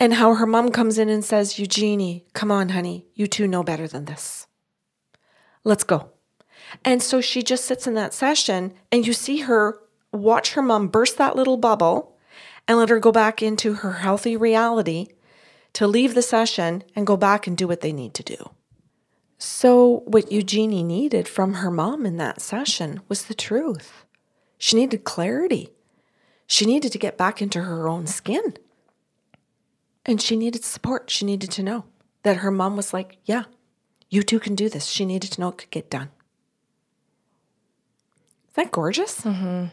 [0.00, 3.62] and how her mom comes in and says, Eugenie, come on, honey, you two know
[3.62, 4.46] better than this.
[5.62, 6.08] Let's go.
[6.84, 9.78] And so she just sits in that session, and you see her
[10.10, 12.16] watch her mom burst that little bubble
[12.66, 15.08] and let her go back into her healthy reality
[15.74, 18.50] to leave the session and go back and do what they need to do.
[19.42, 24.04] So, what Eugenie needed from her mom in that session was the truth.
[24.58, 25.70] She needed clarity.
[26.46, 28.54] She needed to get back into her own skin.
[30.04, 31.08] And she needed support.
[31.08, 31.84] She needed to know
[32.22, 33.44] that her mom was like, Yeah,
[34.10, 34.84] you two can do this.
[34.84, 36.10] She needed to know it could get done.
[38.50, 39.22] Isn't that gorgeous?
[39.22, 39.66] Mm-hmm.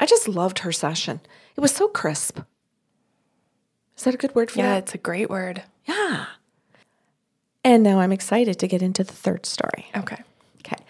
[0.00, 1.20] I just loved her session.
[1.56, 2.40] It was so crisp.
[3.98, 4.72] Is that a good word for Yeah, that?
[4.72, 5.64] Yeah, it's a great word.
[5.84, 6.24] Yeah.
[7.68, 9.90] And now I'm excited to get into the third story.
[9.94, 10.16] Okay.
[10.60, 10.82] Okay.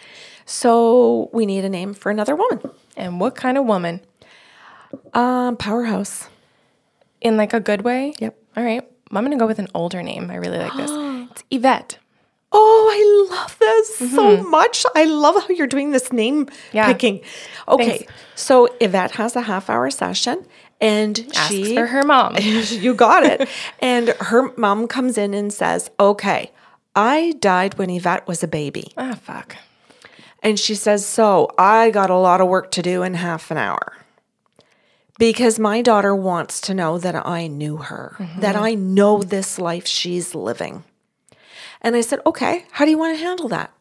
[0.47, 2.61] So we need a name for another woman.
[2.97, 4.01] And what kind of woman?
[5.13, 6.29] Um, powerhouse.
[7.21, 8.15] In like a good way?
[8.21, 8.39] Yep.
[8.57, 8.89] All right.
[9.11, 10.31] I'm going to go with an older name.
[10.31, 10.91] I really like this.
[11.33, 11.99] It's Yvette.
[12.53, 12.89] Oh,
[13.29, 14.87] I love this so much.
[14.95, 16.77] I love how you're doing this name Mm-hmm.
[16.77, 16.87] Yeah.
[16.87, 17.21] picking.
[17.67, 17.99] Okay.
[17.99, 18.13] Thanks.
[18.37, 20.47] So Yvette has a half hour session
[20.81, 22.37] and Asks she for her mom.
[22.71, 23.49] you got it.
[23.81, 26.51] and her mom comes in and says, Okay,
[26.99, 28.93] I died when Yvette was a baby.
[28.97, 29.57] Ah, fuck.
[30.43, 33.57] And she says, So I got a lot of work to do in half an
[33.57, 33.97] hour
[35.17, 39.87] because my daughter wants to know that I knew her, that I know this life
[39.87, 40.83] she's living.
[41.83, 43.73] And I said, Okay, how do you want to handle that?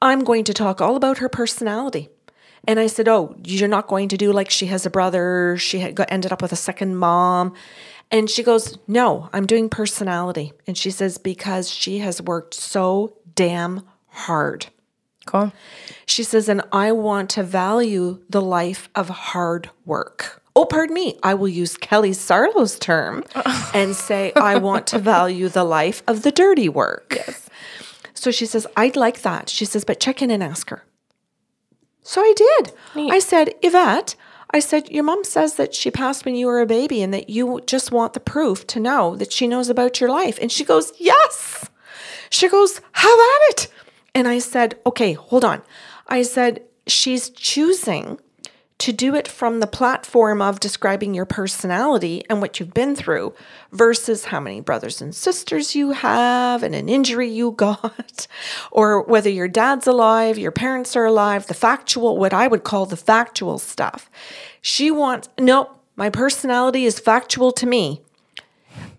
[0.00, 2.08] I'm going to talk all about her personality.
[2.66, 5.80] And I said, Oh, you're not going to do like she has a brother, she
[5.80, 7.52] had got, ended up with a second mom.
[8.10, 10.52] And she goes, No, I'm doing personality.
[10.66, 14.66] And she says, Because she has worked so damn hard.
[15.26, 15.52] Cool.
[16.06, 20.42] She says, and I want to value the life of hard work.
[20.56, 21.18] Oh, pardon me.
[21.22, 23.24] I will use Kelly Sarlo's term
[23.74, 27.14] and say, I want to value the life of the dirty work.
[27.16, 27.48] Yes.
[28.12, 29.48] So she says, I'd like that.
[29.48, 30.84] She says, but check in and ask her.
[32.02, 32.72] So I did.
[32.94, 34.14] I said, Yvette,
[34.54, 37.28] I said, your mom says that she passed when you were a baby and that
[37.28, 40.38] you just want the proof to know that she knows about your life.
[40.40, 41.68] And she goes, Yes.
[42.30, 43.68] She goes, Have at it.
[44.14, 45.60] And I said, Okay, hold on.
[46.06, 48.20] I said, She's choosing
[48.78, 53.32] to do it from the platform of describing your personality and what you've been through
[53.70, 58.26] versus how many brothers and sisters you have and an injury you got,
[58.72, 62.86] or whether your dad's alive, your parents are alive, the factual, what I would call
[62.86, 64.10] the factual stuff.
[64.60, 68.00] She wants, nope, my personality is factual to me.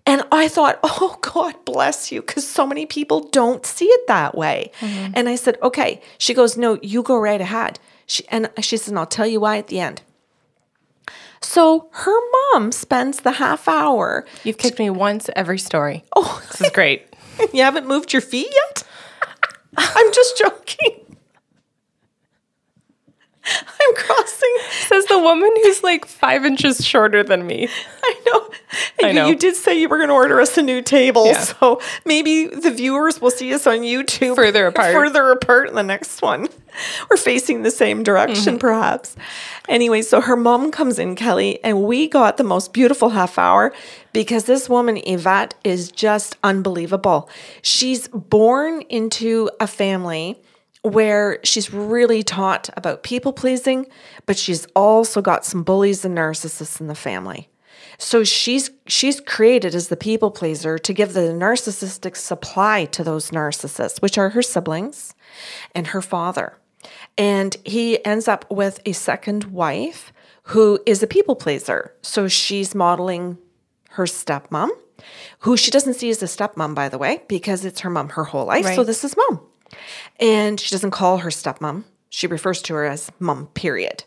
[0.06, 4.34] And I thought, oh, God bless you, because so many people don't see it that
[4.34, 4.70] way.
[4.80, 5.12] Mm-hmm.
[5.14, 6.00] And I said, okay.
[6.16, 7.78] She goes, no, you go right ahead.
[8.06, 10.02] She, and she says, and I'll tell you why at the end.
[11.40, 12.16] So her
[12.52, 14.24] mom spends the half hour.
[14.44, 16.04] You've kicked me once every story.
[16.14, 17.06] Oh, This is great.
[17.52, 18.82] you haven't moved your feet yet?
[19.76, 21.05] I'm just joking.
[23.80, 24.54] I'm crossing.
[24.88, 27.68] Says the woman who's like five inches shorter than me.
[28.02, 28.50] I know.
[28.98, 29.26] And I you- know.
[29.28, 31.40] You did say you were going to order us a new table, Yeah.
[31.40, 34.92] so maybe the viewers will see us on YouTube Further apart.
[34.94, 36.48] Further apart in the next one.
[37.08, 38.58] We're facing the same direction, Mm-hmm.
[38.58, 39.16] perhaps.
[39.68, 43.72] Anyway, so her mom comes in, Kelly, and we got the most beautiful half hour
[44.12, 47.30] because this woman, Yvette, is just unbelievable.
[47.62, 50.38] She's born into a family
[50.86, 53.86] where she's really taught about people pleasing,
[54.24, 57.48] but she's also got some bullies and narcissists in the family.
[57.98, 63.30] So she's she's created as the people pleaser to give the narcissistic supply to those
[63.30, 65.14] narcissists, which are her siblings
[65.74, 66.58] and her father.
[67.16, 70.12] And he ends up with a second wife
[70.44, 71.94] who is a people pleaser.
[72.02, 73.38] So she's modeling
[73.90, 74.68] her stepmom,
[75.40, 78.24] who she doesn't see as a stepmom, by the way, because it's her mom her
[78.24, 78.64] whole life.
[78.76, 79.40] So this is mom.
[80.20, 81.84] And she doesn't call her stepmom.
[82.10, 84.04] She refers to her as mom, period.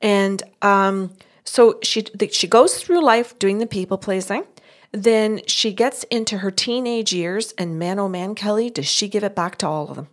[0.00, 1.10] And um,
[1.44, 4.44] so she she goes through life doing the people pleasing.
[4.92, 9.24] Then she gets into her teenage years, and man, oh man, Kelly, does she give
[9.24, 10.08] it back to all of them?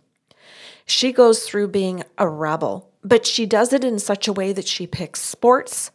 [0.86, 4.66] She goes through being a rebel, but she does it in such a way that
[4.66, 5.92] she picks sports,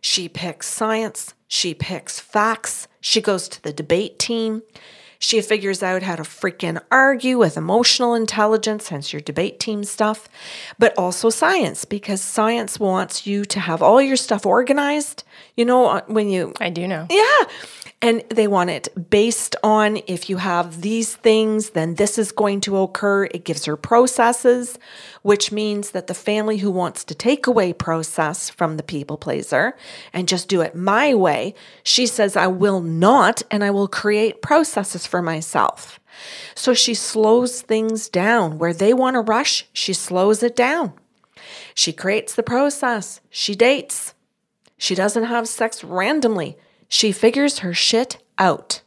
[0.00, 4.62] she picks science, she picks facts, she goes to the debate team.
[5.22, 10.30] She figures out how to freaking argue with emotional intelligence, hence your debate team stuff,
[10.78, 15.22] but also science, because science wants you to have all your stuff organized.
[15.56, 17.06] You know, uh, when you I do know.
[17.10, 17.44] yeah.
[18.02, 22.62] And they want it based on if you have these things, then this is going
[22.62, 23.24] to occur.
[23.26, 24.78] It gives her processes,
[25.20, 29.76] which means that the family who wants to take away process from the people pleaser
[30.14, 34.40] and just do it my way, she says, I will not, and I will create
[34.40, 36.00] processes for myself.
[36.54, 38.56] So she slows things down.
[38.56, 40.94] Where they want to rush, she slows it down.
[41.74, 43.20] She creates the process.
[43.28, 44.14] She dates.
[44.78, 46.56] She doesn't have sex randomly.
[46.90, 48.82] She figures her shit out.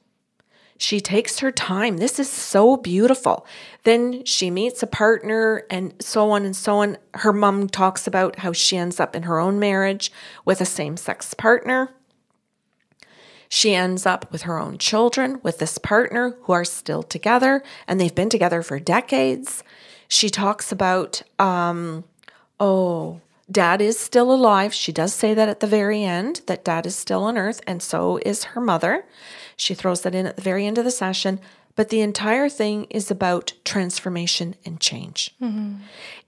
[0.78, 1.98] She takes her time.
[1.98, 3.48] This is so beautiful.
[3.84, 6.98] Then she meets a partner and so on and so on.
[7.13, 10.12] Her mom talks about how she ends up in her own marriage
[10.44, 11.92] with a same sex partner.
[13.48, 18.02] She ends up with her own children with this partner who are still together and
[18.02, 19.63] they've been together for decades.
[20.10, 22.04] She talks about, um,
[22.60, 24.73] oh, dad is still alive.
[24.73, 27.82] She does say that at the very end, that dad is still on earth, and
[27.82, 29.06] so is her mother.
[29.56, 31.39] She throws that in at the very end of the session.
[31.75, 35.34] But the entire thing is about transformation and change.
[35.41, 35.77] Mm-hmm.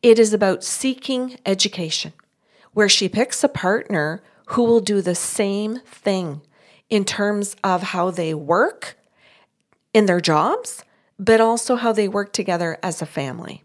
[0.01, 2.13] It is about seeking education,
[2.73, 6.41] where she picks a partner who will do the same thing
[6.89, 8.97] in terms of how they work
[9.93, 10.83] in their jobs,
[11.17, 13.63] but also how they work together as a family.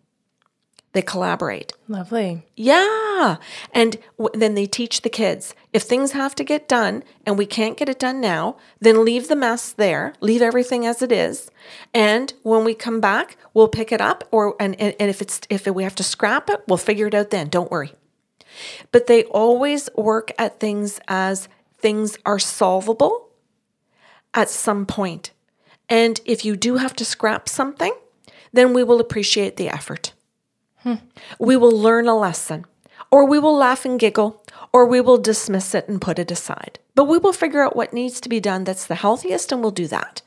[0.92, 1.72] They collaborate.
[1.86, 2.44] Lovely.
[2.56, 3.36] Yeah.
[3.72, 7.46] And w- then they teach the kids if things have to get done and we
[7.46, 11.48] can't get it done now, then leave the mess there, leave everything as it is.
[11.94, 15.40] And when we come back, we'll pick it up or and, and, and if it's
[15.48, 17.48] if we have to scrap it, we'll figure it out then.
[17.48, 17.92] Don't worry.
[18.90, 21.48] But they always work at things as
[21.78, 23.28] things are solvable
[24.34, 25.30] at some point.
[25.88, 27.92] And if you do have to scrap something,
[28.52, 30.12] then we will appreciate the effort.
[30.82, 30.94] Hmm.
[31.38, 32.64] We will learn a lesson,
[33.10, 36.78] or we will laugh and giggle, or we will dismiss it and put it aside.
[36.94, 39.70] But we will figure out what needs to be done that's the healthiest, and we'll
[39.70, 40.22] do that.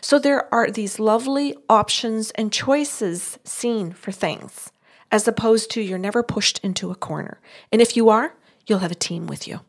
[0.00, 4.72] So there are these lovely options and choices seen for things,
[5.12, 7.40] as opposed to you're never pushed into a corner.
[7.70, 8.34] And if you are,
[8.66, 9.60] you'll have a team with you.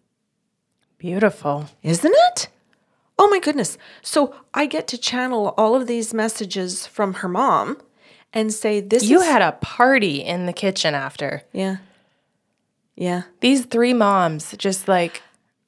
[0.98, 1.70] Beautiful.
[1.84, 2.50] Isn't it?
[3.18, 3.78] Oh my goodness.
[4.02, 7.78] So I get to channel all of these messages from her mom
[8.34, 9.28] and say, This You is.
[9.28, 11.44] had a party in the kitchen after.
[11.54, 11.78] Yeah.
[12.96, 13.24] Yeah.
[13.40, 15.22] These three moms, just like,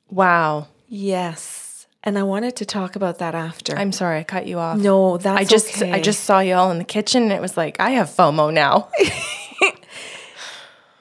[0.09, 0.67] wow.
[0.87, 1.87] Yes.
[2.03, 3.77] And I wanted to talk about that after.
[3.77, 4.77] I'm sorry, I cut you off.
[4.77, 5.91] no, that's I just okay.
[5.91, 8.51] I just saw you all in the kitchen and it was like, I have FOMO
[8.51, 8.89] now.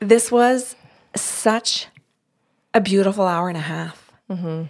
[0.00, 0.76] this was
[1.16, 1.88] such
[2.74, 4.12] a beautiful hour and a half.
[4.30, 4.64] Mm-hmm.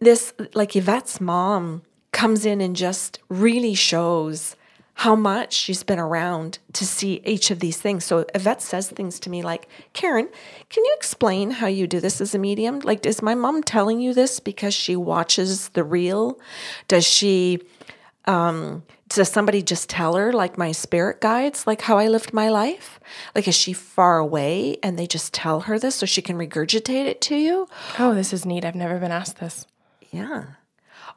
[0.00, 4.56] This, like Yvette's mom, comes in and just really shows
[4.98, 8.04] how much she's been around to see each of these things.
[8.04, 10.28] So Yvette says things to me like, Karen,
[10.70, 12.80] can you explain how you do this as a medium?
[12.80, 16.40] Like, is my mom telling you this because she watches the reel?
[16.88, 17.60] Does she
[18.24, 22.50] um, does somebody just tell her like my spirit guides like how i lived my
[22.50, 23.00] life
[23.34, 27.06] like is she far away and they just tell her this so she can regurgitate
[27.06, 27.66] it to you
[27.98, 28.66] oh, this is neat.
[28.66, 29.64] I've never been asked this.
[30.10, 30.44] yeah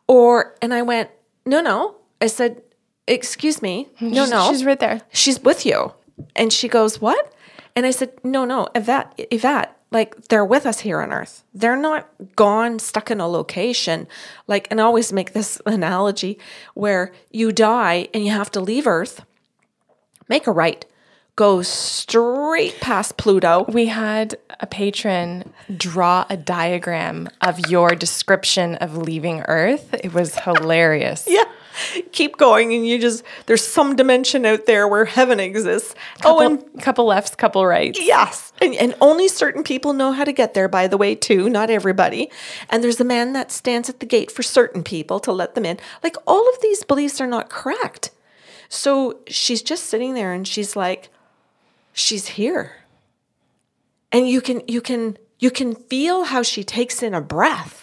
[0.07, 1.09] or and i went
[1.45, 2.61] no no i said
[3.07, 3.87] excuse me.
[3.99, 4.49] No She's- no.
[4.51, 5.01] She's right there.
[5.11, 5.93] she's with you.
[6.35, 7.33] And she goes what?
[7.75, 11.43] And i said no no yvette yvette like they're with us here on earth.
[11.53, 14.07] They're not gone stuck in a location.
[14.47, 16.37] Like and i always make this analogy
[16.73, 19.23] where you die and you have to leave earth
[20.27, 20.85] make a right
[21.37, 23.65] go straight past pluto.
[23.69, 29.93] We had a patron draw a diagram of your description of leaving Earth.
[30.03, 31.25] It was hilarious.
[31.29, 31.43] yeah
[32.11, 36.41] keep going and you just there's some dimension out there where heaven exists oh Couple,
[36.41, 37.99] and couple lefts, couple rights.
[38.01, 38.53] Yes.
[38.61, 41.69] And, and only certain people know how to get there, by the way, too, not
[41.69, 42.29] everybody.
[42.69, 45.65] And there's a man that stands at the gate for certain people to let them
[45.65, 45.79] in.
[46.03, 48.11] Like all of these beliefs are not correct.
[48.69, 51.09] So she's just sitting there and she's like,
[51.93, 52.77] she's here.
[54.11, 57.80] And you can you can you can feel how she takes in a breath.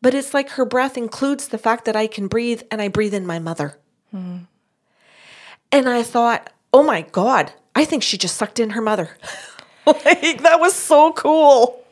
[0.00, 3.14] But it's like her breath includes the fact that I can breathe and I breathe
[3.14, 3.78] in my mother.
[4.12, 9.10] And I thought, oh my God, I think she just sucked in her mother.
[9.86, 11.82] like, that was so cool.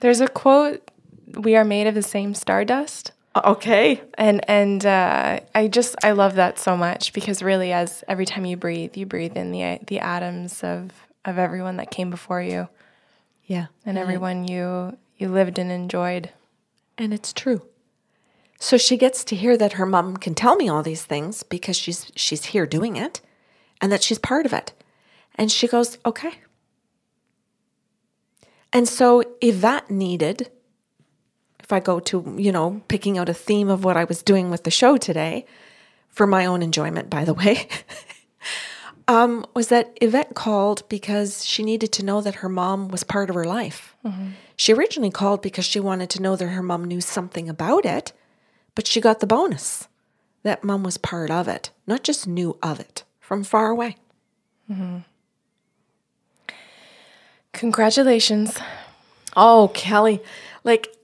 [0.00, 0.90] There's a quote,
[1.34, 3.12] "We are made of the same stardust."
[3.44, 4.02] Okay.
[4.14, 8.44] And and uh, I just I love that so much because really, as every time
[8.44, 10.90] you breathe, you breathe in the the atoms of
[11.24, 12.68] of everyone that came before you
[13.44, 13.66] Yeah.
[13.84, 16.30] and everyone you you lived and enjoyed.
[17.00, 17.62] And it's true.
[18.60, 21.76] So she gets to hear that her mom can tell me all these things because
[21.76, 23.22] she's she's here doing it
[23.80, 24.74] and that she's part of it.
[25.34, 26.34] And she goes, "Okay."
[28.70, 30.50] And so if that needed
[31.70, 34.50] if I go to, you know, picking out a theme of what I was doing
[34.50, 35.46] with the show today,
[36.08, 37.68] for my own enjoyment, by the way,
[39.10, 43.28] um, was that Yvette called because she needed to know that her mom was part
[43.28, 43.96] of her life.
[44.54, 48.12] She originally called because she wanted to know that her mom knew something about it,
[48.76, 49.88] but she got the bonus
[50.44, 53.96] that mom was part of it, not just knew of it from far away.
[57.52, 58.58] Congratulations.
[59.36, 60.22] Oh, Kelly,
[60.62, 60.94] like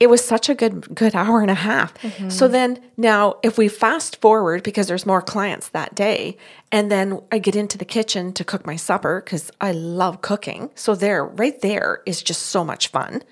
[0.00, 1.92] it was such a good good hour and a half.
[2.30, 6.36] So then now if we fast forward because there's more clients that day
[6.70, 10.70] and then I get into the kitchen to cook my supper cuz I love cooking.
[10.76, 13.22] So there right there is just so much fun.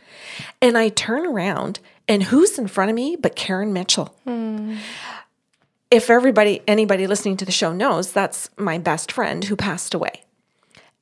[0.61, 4.15] And I turn around and who's in front of me but Karen Mitchell.
[5.91, 10.23] If everybody anybody listening to the show knows, that's my best friend who passed away.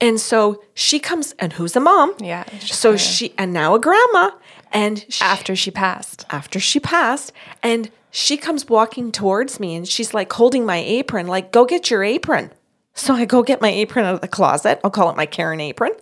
[0.00, 2.14] And so she comes and who's a mom?
[2.18, 4.32] Yeah, So she and now a grandma
[4.74, 6.26] and she, After she passed.
[6.30, 11.26] after she passed and she comes walking towards me and she's like holding my apron
[11.26, 12.50] like go get your apron.
[12.96, 14.80] So i go get my apron out of the closet.
[14.84, 15.92] I'll call it my karen apron.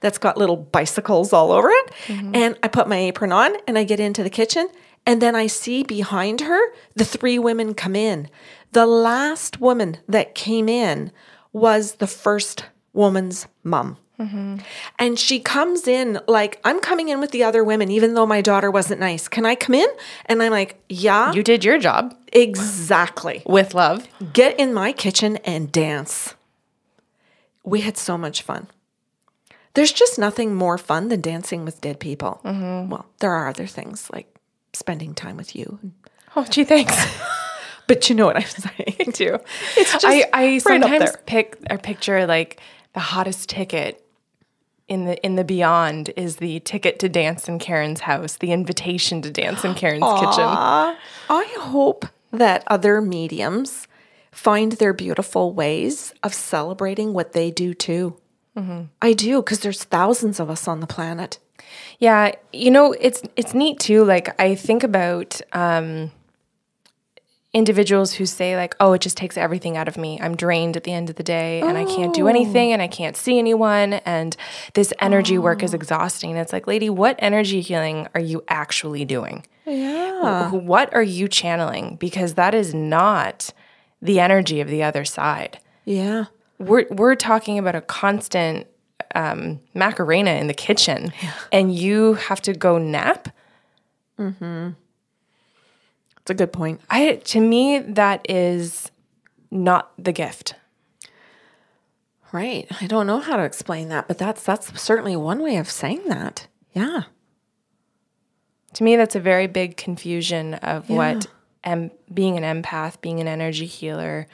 [0.00, 1.90] That's got little bicycles all over it.
[2.06, 2.34] Mm-hmm.
[2.34, 4.68] And i put my apron on and i get into the kitchen
[5.06, 6.60] and then i see behind her
[6.94, 8.28] the three women come in.
[8.72, 11.10] The last woman that came in
[11.52, 14.56] was the first woman's mom Mm-hmm.
[14.98, 18.42] and she comes in like, I'm coming in with the other women, even though my
[18.42, 19.28] daughter wasn't nice.
[19.28, 19.88] Can I come in?
[20.26, 23.42] And I'm like, yeah, You did your job exactly.
[23.46, 24.06] with love.
[24.32, 26.34] Get in my kitchen and dance.
[27.64, 28.66] We had so much fun.
[29.74, 32.40] There's just nothing more fun than dancing with dead people.
[32.44, 32.90] Mm-hmm.
[32.90, 34.34] Well, there are other things like
[34.72, 35.78] spending time with you.
[36.36, 36.94] Oh, gee, thanks.
[37.86, 39.10] But you know what I'm saying.
[39.14, 39.38] too.
[39.76, 42.60] It's just I, I right up sometimes pick or picture like
[42.92, 44.00] the hottest ticket
[44.90, 49.22] in the in the beyond is the ticket to dance in Karen's house, the invitation
[49.22, 50.44] to dance in Karen's kitchen.
[51.30, 53.86] I hope that other mediums
[54.32, 58.16] find their beautiful ways of celebrating what they do too.
[59.00, 61.38] I do because there's thousands of us on the planet.
[61.98, 64.04] Yeah, you know, it's it's neat too.
[64.04, 66.10] Like I think about um,
[67.52, 70.20] individuals who say like, "Oh, it just takes everything out of me.
[70.20, 72.88] I'm drained at the end of the day, and I can't do anything, and I
[72.88, 74.36] can't see anyone, and
[74.74, 79.44] this energy work is exhausting." It's like, lady, what energy healing are you actually doing?
[79.66, 80.50] Yeah.
[80.50, 81.96] What are you channeling?
[81.96, 83.52] Because that is not
[84.02, 85.58] the energy of the other side.
[85.84, 86.26] Yeah.
[86.58, 88.66] We're we're talking about a constant
[89.14, 91.12] um, Macarena in the kitchen,
[91.52, 93.28] and you have to go nap.
[96.22, 96.80] It's a good point.
[96.90, 98.90] I to me that is
[99.50, 100.54] not the gift.
[102.32, 102.66] Right.
[102.80, 106.02] I don't know how to explain that, but that's that's certainly one way of saying
[106.08, 106.46] that.
[106.72, 107.02] Yeah.
[108.74, 111.26] To me, that's a very big confusion of what
[111.64, 114.28] em- being an empath, being an energy healer,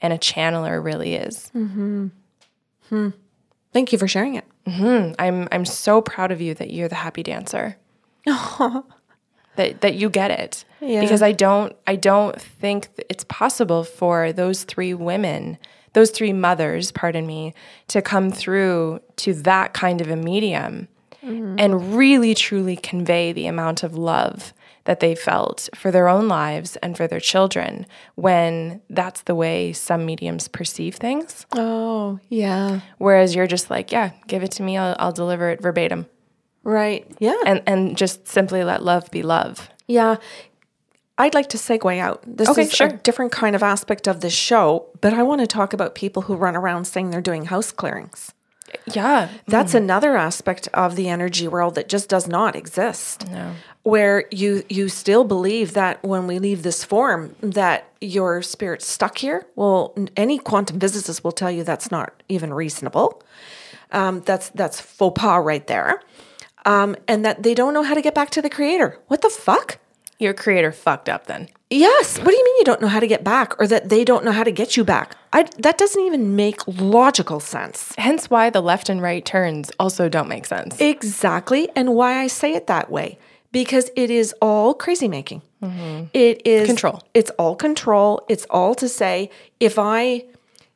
[0.00, 1.50] and a channeler really is.
[1.54, 2.10] Mhm.
[2.88, 3.08] Hmm.
[3.74, 4.44] Thank you for sharing it.
[4.66, 7.76] I'm I'm so proud of you that you're the happy dancer.
[9.56, 10.64] that that you get it.
[10.80, 11.00] Yeah.
[11.00, 15.58] Because I don't I don't think it's possible for those three women,
[15.92, 17.54] those three mothers, pardon me,
[17.88, 20.88] to come through to that kind of a medium
[21.24, 21.56] mm-hmm.
[21.58, 24.52] and really truly convey the amount of love
[24.84, 27.86] that they felt for their own lives and for their children
[28.16, 31.46] when that's the way some mediums perceive things.
[31.52, 32.80] Oh, yeah.
[32.98, 36.06] Whereas you're just like, yeah, give it to me, I'll, I'll deliver it verbatim.
[36.64, 37.06] Right.
[37.18, 37.36] Yeah.
[37.46, 39.68] And, and just simply let love be love.
[39.86, 40.16] Yeah.
[41.16, 42.22] I'd like to segue out.
[42.26, 42.88] This Okay, is sure.
[42.88, 46.22] a different kind of aspect of this show, but I want to talk about people
[46.22, 48.32] who run around saying they're doing house clearings.
[48.92, 49.28] Yeah.
[49.46, 53.30] That's another aspect of the energy world that just does not exist.
[53.30, 53.52] No.
[53.84, 59.18] Where you you still believe that when we leave this form that your spirit's stuck
[59.18, 59.46] here.
[59.54, 63.22] Well, any quantum physicist will tell you that's not even reasonable.
[63.92, 66.00] Um, that's that's faux pas right there.
[66.64, 68.98] Um, and that they don't know how to get back to the creator.
[69.08, 69.78] What the fuck?
[70.18, 71.48] Your creator fucked up then.
[71.70, 72.18] Yes.
[72.18, 74.24] What do you mean you don't know how to get back or that they don't
[74.24, 75.16] know how to get you back?
[75.32, 77.92] I, that doesn't even make logical sense.
[77.98, 80.80] Hence why the left and right turns also don't make sense.
[80.80, 81.68] Exactly.
[81.74, 83.18] And why I say it that way.
[83.50, 85.42] Because it is all crazy making.
[86.12, 87.02] It is Control.
[87.14, 88.24] It's all control.
[88.28, 90.24] It's all to say if I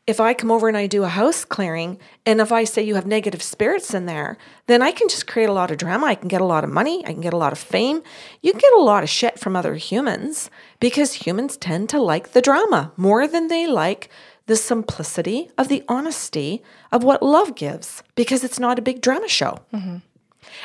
[0.08, 2.94] if I come over and I do a house clearing and if I say you
[2.94, 6.06] have negative spirits in there, then I can just create a lot of drama.
[6.06, 7.04] I can get a lot of money.
[7.06, 8.02] I can get a lot of fame.
[8.40, 10.50] You can get a lot of shit from other humans
[10.80, 14.08] because humans tend to like the drama more than they like
[14.46, 19.28] the simplicity of the honesty of what love gives because it's not a big drama
[19.28, 19.58] show.
[19.74, 19.96] Mm-hmm.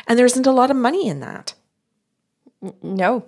[0.08, 1.54] And there isn't a lot of money in that.
[2.82, 3.26] No,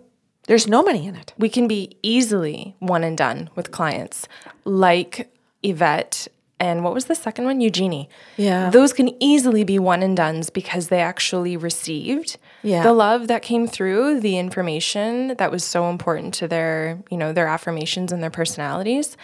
[0.48, 1.34] There's no money in it.
[1.38, 4.30] we can be easily one and done with clients
[4.64, 5.30] like
[5.66, 6.28] Yvette
[6.60, 7.60] and what was the second one?
[7.60, 8.10] Eugenie.
[8.38, 8.70] Yeah.
[8.70, 12.82] Those can easily be one and dones because they actually received Yeah.
[12.82, 17.34] the love that came through, the information that was so important to their, you know,
[17.34, 19.18] their affirmations and their personalities.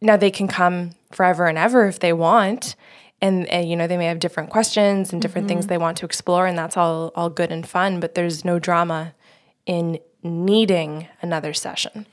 [0.00, 2.74] Now they can come forever and ever if they want.
[3.20, 5.70] And, and you know they may have different questions and different things mm-hmm.
[5.70, 9.14] they want to explore and that's all all good and fun but there's no drama
[9.64, 12.06] in needing another session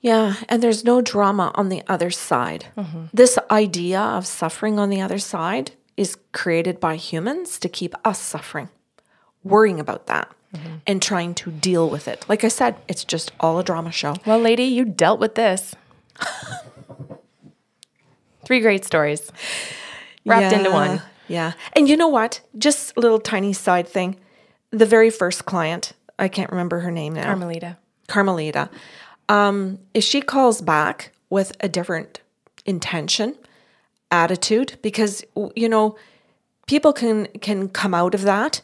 [0.00, 2.66] Yeah, and there's no drama on the other side.
[2.76, 3.06] Mm-hmm.
[3.12, 8.20] This idea of suffering on the other side is created by humans to keep us
[8.20, 8.68] suffering,
[9.42, 10.76] worrying about that, mm-hmm.
[10.86, 12.24] and trying to deal with it.
[12.28, 14.14] Like I said, it's just all a drama show.
[14.24, 15.74] Well, lady, you dealt with this.
[18.44, 19.32] Three great stories
[20.24, 21.02] wrapped into one.
[21.26, 21.52] Yeah.
[21.74, 22.40] And you know what?
[22.56, 24.16] Just a little tiny side thing.
[24.70, 27.24] The very first client, I can't remember her name now.
[27.24, 27.78] Carmelita.
[28.06, 28.70] Carmelita.
[29.28, 32.20] Um, if she calls back with a different
[32.64, 33.36] intention,
[34.10, 35.24] attitude, because
[35.54, 35.96] you know,
[36.66, 38.62] people can can come out of that,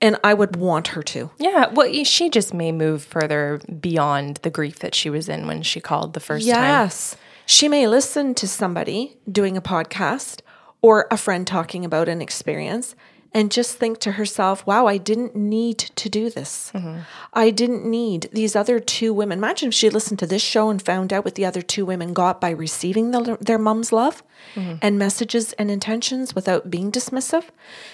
[0.00, 1.30] and I would want her to.
[1.38, 5.62] Yeah, well, she just may move further beyond the grief that she was in when
[5.62, 6.62] she called the first time.
[6.62, 7.16] Yes.
[7.46, 10.40] She may listen to somebody doing a podcast
[10.82, 12.96] or a friend talking about an experience
[13.36, 16.72] and just think to herself, wow, I didn't need to do this.
[16.74, 17.00] Mm-hmm.
[17.34, 19.36] I didn't need these other two women.
[19.36, 22.14] Imagine if she listened to this show and found out what the other two women
[22.14, 24.22] got by receiving the, their mom's love
[24.54, 24.76] mm-hmm.
[24.80, 27.44] and messages and intentions without being dismissive.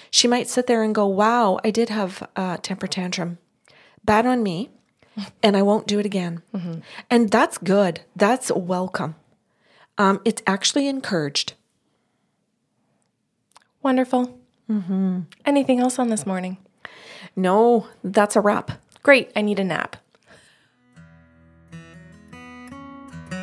[0.09, 3.37] She might sit there and go, wow, I did have a temper tantrum.
[4.05, 4.69] Bad on me.
[5.43, 6.41] And I won't do it again.
[6.55, 6.79] Mm-hmm.
[7.11, 8.01] And that's good.
[8.15, 9.13] That's welcome.
[9.95, 11.53] Um, it's actually encouraged.
[13.83, 14.39] Wonderful.
[14.69, 15.21] Mm-hmm.
[15.45, 16.57] Anything else on this morning?
[17.35, 18.71] No, that's a wrap.
[19.01, 19.97] Great, I need a nap.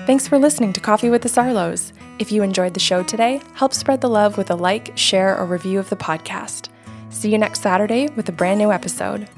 [0.06, 1.92] Thanks for listening to Coffee with the Sarlos.
[2.18, 5.46] If you enjoyed the show today, help spread the love with a like, share, or
[5.46, 6.68] review of the podcast.
[7.10, 9.28] See you next Saturday with a brand new episode.